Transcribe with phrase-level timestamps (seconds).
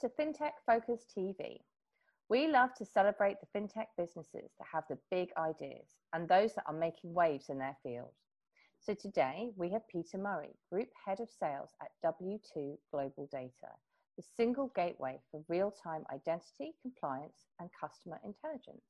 [0.00, 1.58] to FinTech Focus TV.
[2.28, 6.64] We love to celebrate the FinTech businesses that have the big ideas and those that
[6.68, 8.12] are making waves in their field.
[8.78, 13.72] So today we have Peter Murray, Group Head of Sales at W2 Global Data,
[14.16, 18.84] the single gateway for real-time identity, compliance and customer intelligence.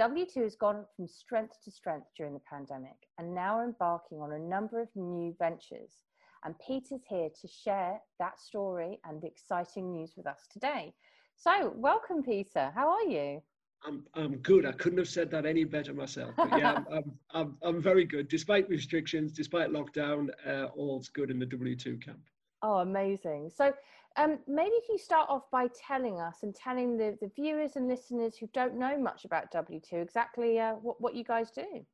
[0.00, 4.32] W2 has gone from strength to strength during the pandemic and now are embarking on
[4.32, 6.02] a number of new ventures.
[6.46, 10.94] And Peter's here to share that story and the exciting news with us today.
[11.34, 12.70] So, welcome, Peter.
[12.72, 13.42] How are you?
[13.84, 14.64] I'm, I'm good.
[14.64, 16.34] I couldn't have said that any better myself.
[16.36, 18.28] But yeah, I'm, I'm, I'm, I'm, very good.
[18.28, 22.20] Despite restrictions, despite lockdown, uh, all's good in the W2 camp.
[22.62, 23.50] Oh, amazing.
[23.52, 23.74] So,
[24.16, 27.88] um, maybe if you start off by telling us and telling the, the viewers and
[27.88, 31.84] listeners who don't know much about W2 exactly uh, what, what you guys do.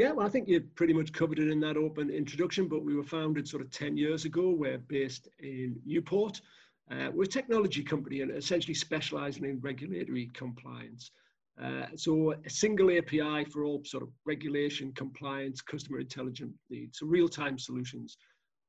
[0.00, 2.96] Yeah, well, I think you pretty much covered it in that open introduction, but we
[2.96, 4.48] were founded sort of 10 years ago.
[4.48, 6.40] We're based in Newport.
[6.90, 11.10] Uh, we're a technology company and essentially specializing in regulatory compliance.
[11.62, 17.06] Uh, so a single API for all sort of regulation, compliance, customer intelligence needs, so
[17.06, 18.16] real-time solutions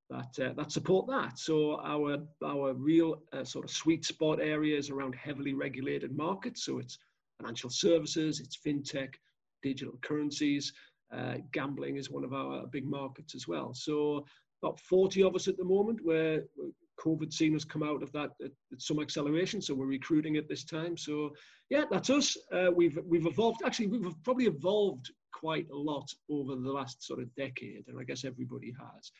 [0.09, 1.40] that uh, that support that.
[1.40, 6.66] So our our real uh, sort of sweet spot areas around heavily regulated markets.
[6.66, 7.00] So it's
[7.40, 9.14] financial services, it's fintech,
[9.64, 10.74] digital currencies,
[11.16, 13.73] uh, gambling is one of our big markets as well.
[13.73, 14.26] So
[14.64, 16.44] about 40 of us at the moment where
[17.00, 19.62] COVID seen us come out of that at, at some acceleration.
[19.62, 20.98] So we're recruiting at this time.
[20.98, 21.31] So
[21.70, 22.38] yeah, that's us.
[22.52, 23.62] Uh, we've we've evolved.
[23.66, 28.03] Actually, we've probably evolved quite a lot over the last sort of decade, and I
[28.03, 29.12] guess everybody has.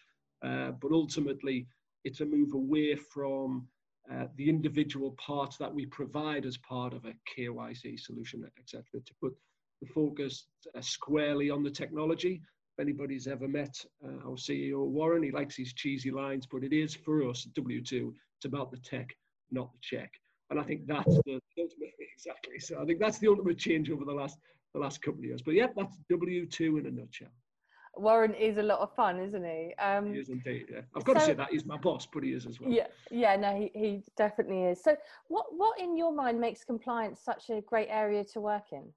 [0.44, 1.68] Uh, but ultimately,
[2.04, 3.68] it's a move away from
[4.12, 9.14] uh, the individual parts that we provide as part of a KYC solution, etc., to
[9.22, 9.36] put
[9.82, 12.42] the focus uh, squarely on the technology.
[12.78, 16.74] If anybody's ever met uh, our CEO Warren, he likes his cheesy lines, but it
[16.74, 18.14] is for us W2.
[18.38, 19.10] It's about the tech,
[19.52, 20.12] not the check.
[20.50, 22.60] And I think that's the ultimate exactly.
[22.60, 24.38] So I think that's the ultimate change over the last
[24.74, 25.42] the last couple of years.
[25.42, 27.28] But yeah, that's W2 in a nutshell.
[27.96, 29.74] Warren is a lot of fun, isn't he?
[29.78, 30.68] Um, he is indeed.
[30.72, 32.72] Yeah, I've got so, to say that he's my boss, but he is as well.
[32.72, 34.82] Yeah, yeah, no, he, he definitely is.
[34.82, 34.96] So,
[35.28, 38.94] what what in your mind makes compliance such a great area to work in?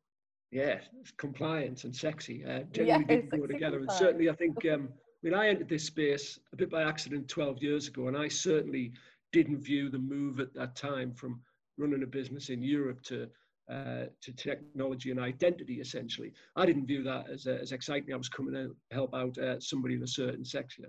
[0.50, 0.78] Yeah,
[1.16, 2.44] compliance and sexy.
[2.44, 4.64] Uh, generally yeah, didn't go together, and certainly I think.
[4.66, 8.16] Um, I mean, I entered this space a bit by accident 12 years ago, and
[8.16, 8.92] I certainly
[9.32, 11.40] didn't view the move at that time from
[11.78, 13.28] running a business in Europe to
[13.70, 16.32] uh, to technology and identity, essentially.
[16.54, 18.12] I didn't view that as, uh, as exciting.
[18.12, 20.84] I was coming to help out uh, somebody in a certain section,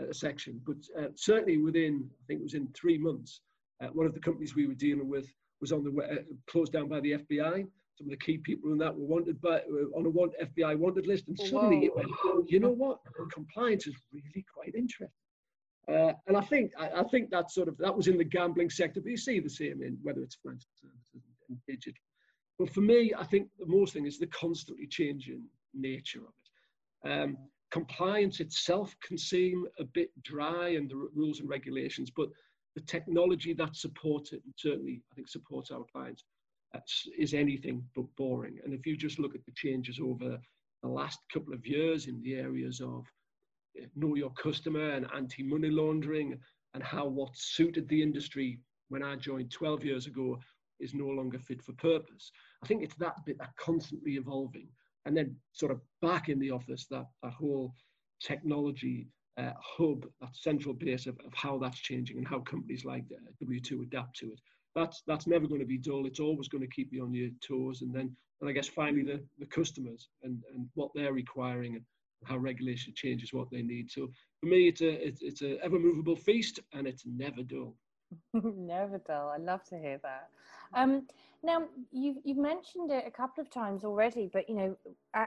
[0.00, 0.60] uh, section.
[0.66, 3.40] But uh, certainly within, I think it was in three months,
[3.82, 5.26] uh, one of the companies we were dealing with
[5.60, 7.66] was on the way, closed down by the FBI.
[7.96, 9.60] Some of the key people in that were wanted by
[9.94, 12.10] on a want, FBI wanted list, and suddenly it went,
[12.50, 12.98] you know what?
[13.32, 15.08] Compliance is really quite interesting.
[15.88, 18.70] Uh, and I think I, I, think that sort of that was in the gambling
[18.70, 22.00] sector, but you see the same in whether it's financial services and digital.
[22.58, 25.42] But for me, I think the most thing is the constantly changing
[25.74, 26.32] nature of
[27.04, 27.10] it.
[27.10, 27.36] Um,
[27.70, 32.28] compliance itself can seem a bit dry and the rules and regulations, but
[32.74, 36.24] the technology that supports it, and certainly I think supports our clients,
[36.74, 36.80] uh,
[37.18, 38.58] is anything but boring.
[38.64, 40.38] And if you just look at the changes over
[40.82, 43.06] the last couple of years in the areas of
[43.80, 46.38] uh, know your customer and anti-money laundering
[46.74, 48.58] and how what suited the industry
[48.88, 50.38] when I joined 12 years ago
[50.80, 52.30] is no longer fit for purpose.
[52.62, 54.68] I think it's that bit that constantly evolving.
[55.06, 57.74] And then sort of back in the office, that, that whole
[58.20, 63.04] technology uh, hub, that central base of, of how that's changing and how companies like
[63.12, 64.40] uh, W2 adapt to it.
[64.74, 66.06] That's, that's never going to be dull.
[66.06, 67.82] It's always going to keep you on your toes.
[67.82, 71.84] And then, and I guess finally the, the customers and, and what they're requiring and
[72.24, 73.90] how regulation changes what they need.
[73.90, 77.76] So for me, it's a, it's, it's a ever movable feast and it's never dull.
[78.34, 79.30] Never dull.
[79.30, 80.28] I love to hear that.
[80.74, 81.06] Um,
[81.42, 84.76] now you've you've mentioned it a couple of times already, but you know,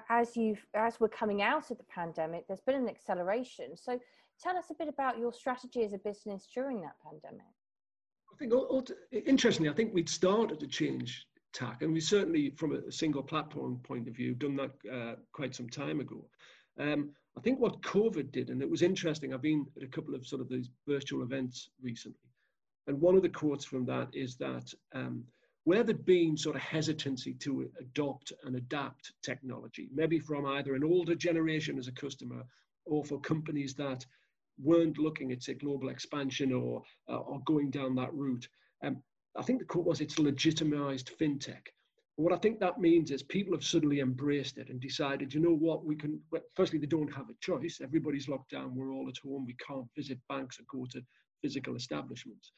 [0.09, 3.75] as you've as we're coming out of the pandemic, there's been an acceleration.
[3.75, 3.99] So
[4.41, 7.45] tell us a bit about your strategy as a business during that pandemic.
[8.37, 8.53] I think
[9.25, 13.79] interestingly, I think we'd started to change tack, and we certainly, from a single platform
[13.83, 16.23] point of view, done that uh, quite some time ago.
[16.79, 19.33] Um, I think what COVID did, and it was interesting.
[19.33, 22.29] I've been at a couple of sort of these virtual events recently,
[22.85, 25.23] and one of the quotes from that is that um,
[25.63, 30.83] where there'd been sort of hesitancy to adopt and adapt technology, maybe from either an
[30.83, 32.43] older generation as a customer
[32.85, 34.05] or for companies that
[34.61, 38.47] weren't looking at say global expansion or uh, or going down that route.
[38.83, 39.01] Um,
[39.37, 41.67] I think the quote was it's legitimized fintech.
[42.15, 45.55] what I think that means is people have suddenly embraced it and decided, you know
[45.55, 46.19] what, we can.
[46.31, 47.79] Well, firstly, they don't have a choice.
[47.81, 48.75] Everybody's locked down.
[48.75, 49.45] We're all at home.
[49.45, 51.01] We can't visit banks or go to
[51.41, 52.51] physical establishments.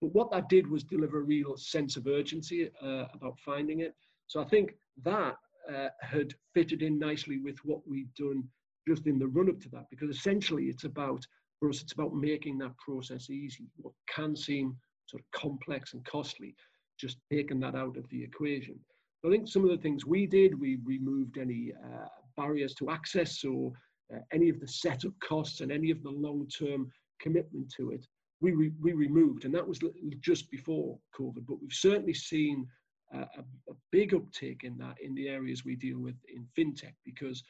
[0.00, 3.94] but what that did was deliver a real sense of urgency uh, about finding it.
[4.26, 4.74] So I think
[5.04, 5.36] that
[5.74, 8.44] uh, had fitted in nicely with what we'd done
[8.88, 11.24] just in the run up to that, because essentially it's about,
[11.60, 13.66] for us, it's about making that process easy.
[13.76, 14.76] What can seem
[15.06, 16.54] sort of complex and costly,
[16.98, 18.78] just taking that out of the equation.
[19.26, 22.06] I think some of the things we did, we removed any uh,
[22.36, 23.72] barriers to access or
[24.14, 26.90] uh, any of the setup costs and any of the long-term
[27.20, 28.06] commitment to it.
[28.40, 29.80] We, re- we removed, and that was
[30.20, 31.44] just before COVID.
[31.46, 32.66] But we've certainly seen
[33.14, 33.40] uh, a,
[33.70, 37.42] a, big uptake in that in the areas we deal with in fintech because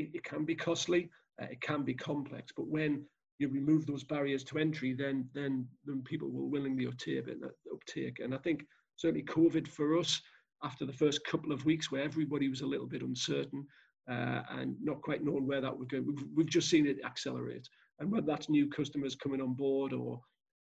[0.00, 1.10] it, it can be costly,
[1.40, 2.52] uh, it can be complex.
[2.56, 3.04] But when
[3.38, 7.38] you remove those barriers to entry, then then then people will willingly uptake it.
[7.72, 8.64] Uptake, and I think
[8.96, 10.20] certainly COVID for us
[10.62, 13.66] after the first couple of weeks where everybody was a little bit uncertain
[14.10, 16.02] uh, and not quite knowing where that would go.
[16.02, 17.68] We've, we've just seen it accelerate.
[17.98, 20.20] And whether that's new customers coming on board or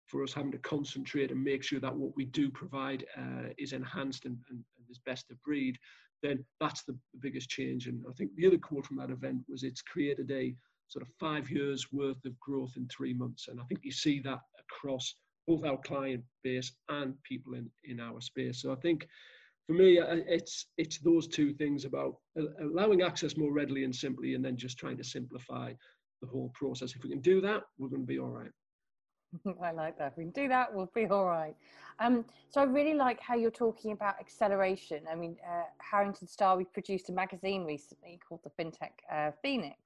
[0.07, 3.73] for us having to concentrate and make sure that what we do provide uh, is
[3.73, 5.77] enhanced and, and, and, is best of breed,
[6.25, 7.87] then that's the, biggest change.
[7.87, 10.53] And I think the other quote from that event was it's created a
[10.87, 13.47] sort of five years worth of growth in three months.
[13.47, 15.15] And I think you see that across
[15.47, 18.61] both our client base and people in, in our space.
[18.61, 19.07] So I think
[19.67, 22.17] for me, uh, it's it's those two things about
[22.61, 25.73] allowing access more readily and simply, and then just trying to simplify
[26.21, 26.95] the whole process.
[26.95, 28.51] If we can do that, we're going to be all right.
[29.63, 30.11] I like that.
[30.11, 31.55] If we can do that, we'll be all right.
[31.99, 35.03] Um, so I really like how you're talking about acceleration.
[35.09, 39.77] I mean, uh, Harrington Starr, we produced a magazine recently called the FinTech uh, Phoenix.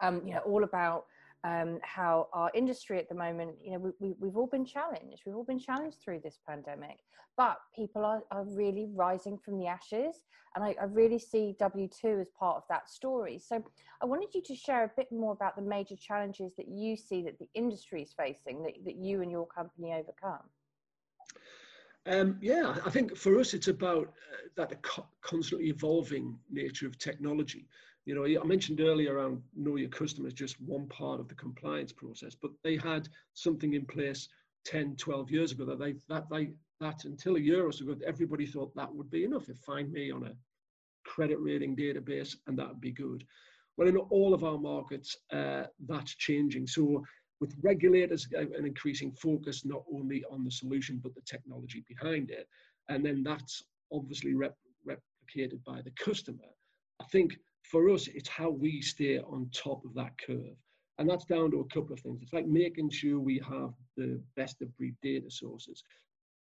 [0.00, 1.06] Um, you know, all about
[1.46, 5.22] um, how our industry at the moment, you know, we, we, have all been challenged.
[5.24, 6.98] We've all been challenged through this pandemic,
[7.36, 10.24] but people are, are really rising from the ashes.
[10.56, 13.38] And I, I really see W2 as part of that story.
[13.38, 13.62] So
[14.02, 17.22] I wanted you to share a bit more about the major challenges that you see
[17.22, 20.42] that the industry is facing that, that you and your company overcome.
[22.06, 24.82] Um, yeah, I think for us it's about uh, that
[25.22, 27.68] constantly evolving nature of technology.
[28.06, 31.92] You know, I mentioned earlier around know your customers, just one part of the compliance
[31.92, 34.28] process, but they had something in place
[34.64, 36.50] 10, 12 years ago that they, that they,
[36.80, 39.48] that until a year or so ago, everybody thought that would be enough.
[39.48, 40.32] If find me on a
[41.04, 43.24] credit rating database and that would be good.
[43.76, 46.68] Well, in all of our markets, uh, that's changing.
[46.68, 47.04] So
[47.40, 52.30] with regulators, uh, an increasing focus not only on the solution, but the technology behind
[52.30, 52.48] it.
[52.88, 54.56] And then that's obviously rep-
[54.88, 56.44] replicated by the customer.
[57.00, 57.36] I think
[57.70, 60.56] for us, it's how we stay on top of that curve.
[60.98, 62.20] And that's down to a couple of things.
[62.22, 65.82] It's like making sure we have the best of breed data sources,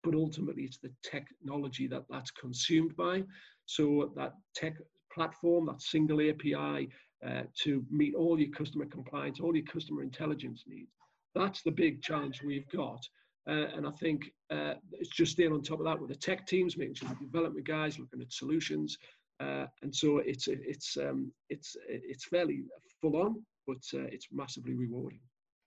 [0.03, 3.23] but ultimately it's the technology that that's consumed by.
[3.65, 4.77] So that tech
[5.13, 6.89] platform, that single API
[7.25, 10.91] uh, to meet all your customer compliance, all your customer intelligence needs.
[11.35, 13.05] That's the big challenge we've got.
[13.47, 16.47] Uh, and I think uh, it's just staying on top of that with the tech
[16.47, 18.97] teams, making sure the development guys looking at solutions,
[19.39, 22.63] uh, and so it's it's um, it's it's fairly
[23.01, 25.21] full on, but uh, it's massively rewarding.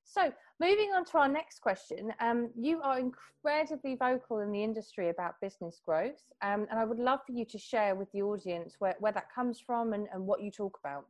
[0.05, 0.31] So
[0.61, 5.41] moving on to our next question, um, you are incredibly vocal in the industry about
[5.41, 8.95] business growth, um, and I would love for you to share with the audience where,
[8.99, 11.07] where that comes from and, and what you talk about.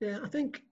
[0.00, 0.62] Yeah, I think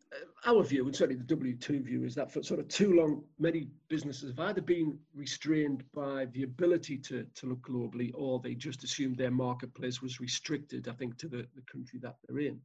[0.47, 3.69] our view, and certainly the W2 view, is that for sort of too long, many
[3.88, 8.85] businesses have either been restrained by the ability to, to look globally or they just
[8.85, 12.61] assumed their marketplace was restricted, I think, to the, the country that they're in.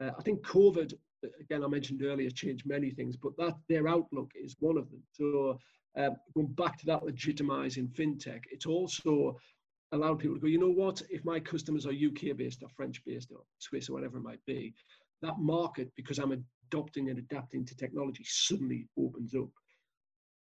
[0.00, 0.92] Uh, I think COVID,
[1.40, 5.02] again, I mentioned earlier, changed many things, but that their outlook is one of them.
[5.12, 5.58] So
[5.96, 9.38] um, going back to that legitimizing fintech, it's also
[9.92, 13.02] allowed people to go, you know what, if my customers are UK based or French
[13.04, 14.74] based or Swiss or whatever it might be,
[15.22, 19.48] that market, because I'm adopting and adapting to technology, suddenly opens up.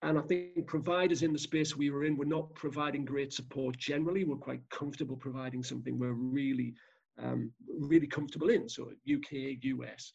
[0.03, 3.77] And I think providers in the space we were in were not providing great support
[3.77, 4.23] generally.
[4.23, 6.75] We're quite comfortable providing something we're really,
[7.17, 8.69] um, really comfortable in.
[8.69, 10.13] So UK, US,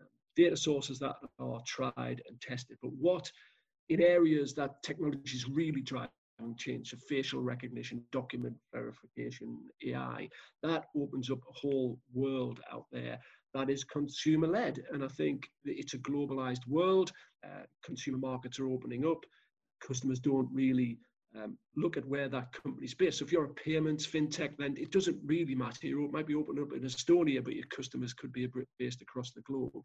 [0.00, 0.06] um,
[0.36, 2.78] data sources that are tried and tested.
[2.80, 3.30] But what
[3.90, 6.08] in areas that technology is really driving
[6.56, 10.30] change, so facial recognition, document verification, AI,
[10.62, 13.20] that opens up a whole world out there
[13.54, 14.80] that is consumer led.
[14.92, 17.12] And I think it's a globalized world.
[17.44, 19.24] Uh, consumer markets are opening up.
[19.80, 20.98] Customers don't really
[21.36, 23.18] um, look at where that company's based.
[23.18, 25.86] So if you're a payments fintech, then it doesn't really matter.
[25.86, 29.42] You might be opening up in Estonia, but your customers could be based across the
[29.42, 29.84] globe.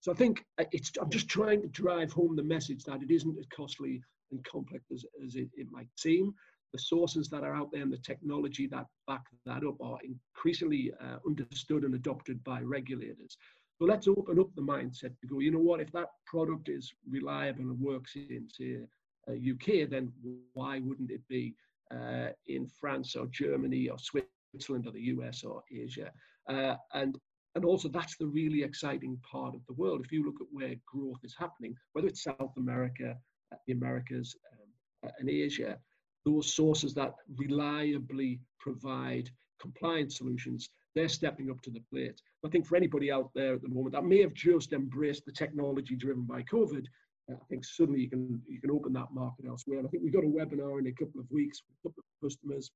[0.00, 3.10] So I think uh, it's, I'm just trying to drive home the message that it
[3.10, 6.34] isn't as costly and complex as, as it, it might seem
[6.72, 10.92] the sources that are out there and the technology that back that up are increasingly
[11.00, 13.36] uh, understood and adopted by regulators.
[13.78, 16.92] So let's open up the mindset to go, you know what, if that product is
[17.08, 18.80] reliable and works in, say,
[19.28, 20.12] UK, then
[20.52, 21.54] why wouldn't it be
[21.90, 26.10] uh, in France or Germany or Switzerland or the US or Asia?
[26.48, 27.18] Uh, and
[27.56, 30.02] and also that's the really exciting part of the world.
[30.04, 33.16] If you look at where growth is happening, whether it's South America,
[33.52, 35.76] uh, the Americas, um, and Asia,
[36.24, 42.20] those sources that reliably provide compliance solutions, they're stepping up to the plate.
[42.44, 45.32] I think for anybody out there at the moment that may have just embraced the
[45.32, 46.84] technology driven by COVID,
[47.30, 49.78] uh, I think suddenly you can you can open that market elsewhere.
[49.78, 52.02] And I think we've got a webinar in a couple of weeks with a couple
[52.02, 52.70] of customers,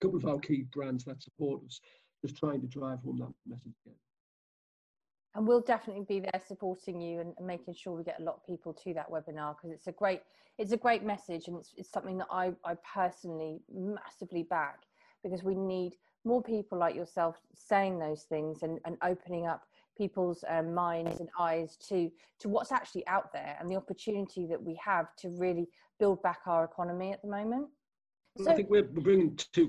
[0.00, 1.80] a couple of our key brands that support us,
[2.22, 3.96] just trying to drive home that message again.
[5.34, 8.36] And we'll definitely be there supporting you and, and making sure we get a lot
[8.36, 10.22] of people to that webinar because it's a great
[10.56, 14.82] it's a great message and it's, it's something that I, I personally massively back
[15.24, 19.62] because we need more people like yourself saying those things and, and opening up
[19.96, 24.62] people's um, minds and eyes to to what's actually out there and the opportunity that
[24.62, 27.68] we have to really build back our economy at the moment.
[28.38, 29.68] So, I think we're bringing two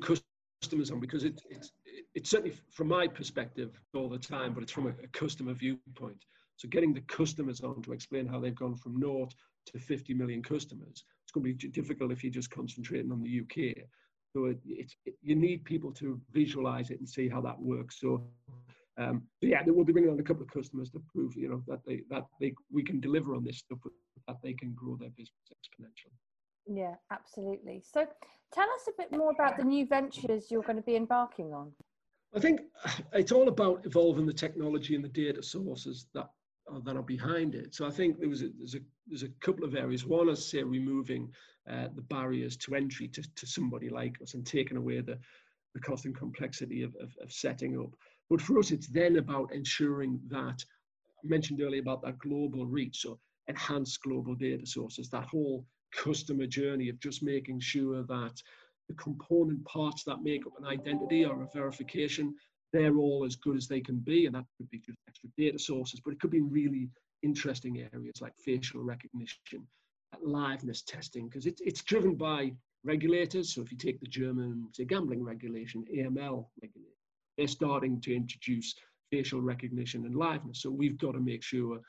[0.62, 1.72] customers on because it, it's
[2.14, 6.24] it's certainly from my perspective all the time, but it's from a, a customer viewpoint.
[6.58, 9.34] So getting the customers on to explain how they've gone from naught
[9.68, 13.42] to 50 million customers, it's going to be difficult if you're just concentrating on the
[13.42, 13.76] UK.
[14.34, 18.00] So it, it's, it, you need people to visualize it and see how that works.
[18.00, 18.26] So
[18.98, 21.80] um, yeah, we'll be bringing on a couple of customers to prove, you know, that
[21.86, 23.80] they that they we can deliver on this stuff,
[24.28, 26.16] that they can grow their business exponentially.
[26.68, 27.84] Yeah, absolutely.
[27.86, 28.06] So,
[28.54, 31.72] tell us a bit more about the new ventures you're going to be embarking on.
[32.36, 32.62] I think
[33.14, 36.30] it's all about evolving the technology and the data sources that
[36.70, 37.74] are, that are behind it.
[37.74, 40.06] So I think there was a, there's a there's a couple of areas.
[40.06, 41.32] One is say removing
[41.70, 45.18] uh, the barriers to entry to, to somebody like us and taking away the
[45.76, 47.94] the cost and complexity of, of, of setting up.
[48.30, 50.64] But for us, it's then about ensuring that
[51.24, 56.46] I mentioned earlier about that global reach, so enhanced global data sources, that whole customer
[56.46, 58.42] journey of just making sure that
[58.88, 62.36] the component parts that make up an identity or a verification,
[62.72, 64.26] they're all as good as they can be.
[64.26, 66.90] And that could be just extra data sources, but it could be really
[67.24, 69.68] interesting areas like facial recognition,
[70.24, 72.52] liveness testing, because it, it's driven by
[72.84, 73.54] regulators.
[73.54, 76.92] So if you take the German, say, gambling regulation, AML regulation,
[77.38, 78.76] they're starting to introduce
[79.12, 80.58] facial recognition and liveness.
[80.58, 81.80] So we've got to make sure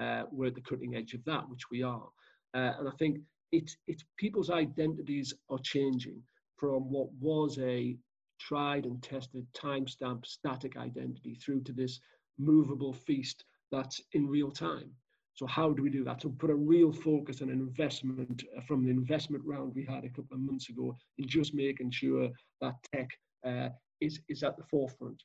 [0.00, 2.08] uh, we're at the cutting edge of that, which we are.
[2.54, 3.18] Uh, and I think
[3.52, 3.76] it's,
[4.16, 6.22] people's identities are changing
[6.56, 7.96] from what was a
[8.38, 12.00] tried and tested timestamp static identity through to this
[12.38, 14.90] movable feast that's in real time.
[15.34, 16.22] So how do we do that?
[16.22, 20.08] So put a real focus and investment uh, from the investment round we had a
[20.08, 22.30] couple of months ago in just making sure
[22.62, 23.10] that tech
[23.46, 23.68] uh,
[24.00, 25.22] is, is at the forefront.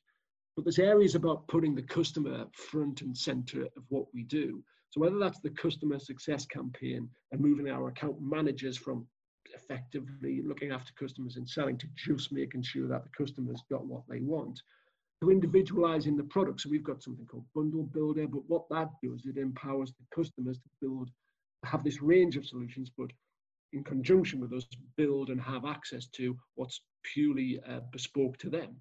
[0.54, 4.62] But there's areas about putting the customer front and center of what we do.
[4.92, 9.06] So whether that's the customer success campaign and moving our account managers from
[9.54, 14.02] effectively looking after customers and selling to just making sure that the customers got what
[14.06, 14.60] they want,
[15.22, 16.60] to individualizing the product.
[16.60, 20.58] So we've got something called Bundle Builder, but what that does, it empowers the customers
[20.58, 21.08] to build,
[21.64, 23.10] have this range of solutions, but
[23.72, 24.66] in conjunction with us,
[24.98, 28.76] build and have access to what's purely uh, bespoke to them.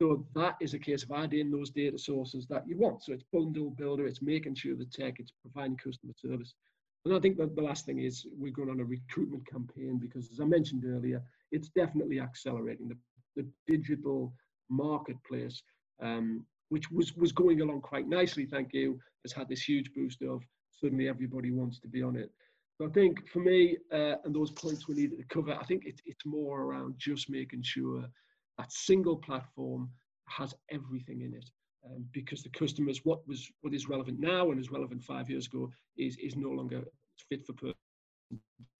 [0.00, 3.04] So that is a case of adding those data sources that you want.
[3.04, 6.54] So it's bundle builder, it's making sure the tech, it's providing customer service.
[7.04, 10.30] And I think that the last thing is we're going on a recruitment campaign because,
[10.32, 11.22] as I mentioned earlier,
[11.52, 12.96] it's definitely accelerating the,
[13.36, 14.32] the digital
[14.70, 15.62] marketplace,
[16.02, 20.22] um, which was, was going along quite nicely, thank you, has had this huge boost
[20.22, 22.30] of suddenly everybody wants to be on it.
[22.78, 25.84] So I think for me, uh, and those points we needed to cover, I think
[25.86, 28.04] it, it's more around just making sure
[28.58, 29.90] that single platform
[30.28, 31.50] has everything in it.
[31.86, 35.46] Um, because the customers, what was what is relevant now and is relevant five years
[35.46, 36.82] ago, is is no longer
[37.28, 37.74] fit for purpose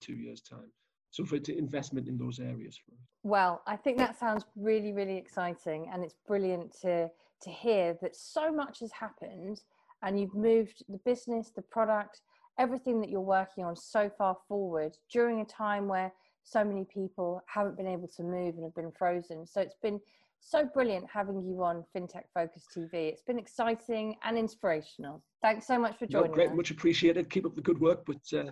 [0.00, 0.72] two years time.
[1.10, 2.80] So for investment in those areas.
[3.22, 7.10] Well, I think that sounds really really exciting, and it's brilliant to
[7.42, 9.60] to hear that so much has happened,
[10.02, 12.22] and you've moved the business, the product,
[12.58, 16.10] everything that you're working on so far forward during a time where
[16.44, 19.46] so many people haven't been able to move and have been frozen.
[19.46, 20.00] So it's been
[20.40, 22.92] so brilliant having you on FinTech Focus TV.
[22.92, 25.22] It's been exciting and inspirational.
[25.42, 26.56] Thanks so much for joining no, great, us.
[26.56, 27.30] much appreciated.
[27.30, 28.50] Keep up the good work, but uh,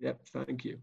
[0.00, 0.78] yeah, thank you.